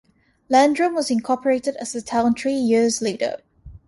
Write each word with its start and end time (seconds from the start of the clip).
Landrum 0.49 0.95
was 0.95 1.11
incorporated 1.11 1.75
as 1.75 1.93
a 1.93 2.01
town 2.01 2.33
three 2.33 2.55
years 2.55 3.03
later. 3.03 3.37